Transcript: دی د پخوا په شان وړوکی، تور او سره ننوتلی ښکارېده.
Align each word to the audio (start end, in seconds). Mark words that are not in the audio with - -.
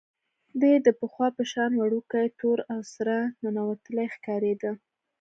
دی 0.61 0.73
د 0.85 0.87
پخوا 0.99 1.27
په 1.37 1.43
شان 1.51 1.71
وړوکی، 1.75 2.25
تور 2.39 2.57
او 2.73 2.79
سره 2.93 3.15
ننوتلی 3.43 4.07
ښکارېده. 4.15 4.71